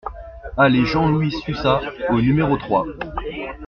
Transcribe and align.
Allée 0.57 0.83
Jean-Louis 0.83 1.31
Sussat 1.31 1.79
au 2.09 2.19
numéro 2.21 2.57
trois 2.57 2.87